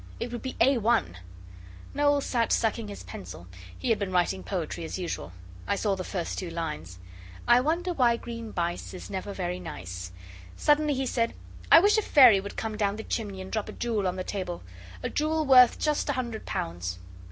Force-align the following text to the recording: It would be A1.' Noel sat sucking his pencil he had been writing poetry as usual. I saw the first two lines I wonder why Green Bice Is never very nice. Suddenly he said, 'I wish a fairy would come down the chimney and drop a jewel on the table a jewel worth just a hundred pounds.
It 0.19 0.31
would 0.31 0.41
be 0.41 0.53
A1.' 0.55 1.13
Noel 1.93 2.21
sat 2.21 2.51
sucking 2.51 2.87
his 2.87 3.03
pencil 3.03 3.45
he 3.77 3.91
had 3.91 3.99
been 3.99 4.11
writing 4.11 4.41
poetry 4.41 4.83
as 4.83 4.97
usual. 4.97 5.31
I 5.67 5.75
saw 5.75 5.93
the 5.95 6.03
first 6.03 6.39
two 6.39 6.49
lines 6.49 6.97
I 7.47 7.61
wonder 7.61 7.93
why 7.93 8.17
Green 8.17 8.49
Bice 8.49 8.95
Is 8.95 9.11
never 9.11 9.31
very 9.31 9.59
nice. 9.59 10.11
Suddenly 10.57 10.95
he 10.95 11.05
said, 11.05 11.35
'I 11.71 11.81
wish 11.81 11.99
a 11.99 12.01
fairy 12.01 12.39
would 12.41 12.57
come 12.57 12.77
down 12.77 12.95
the 12.95 13.03
chimney 13.03 13.41
and 13.41 13.51
drop 13.51 13.69
a 13.69 13.73
jewel 13.73 14.07
on 14.07 14.15
the 14.15 14.23
table 14.23 14.63
a 15.03 15.09
jewel 15.11 15.45
worth 15.45 15.77
just 15.77 16.09
a 16.09 16.13
hundred 16.13 16.47
pounds. 16.47 16.97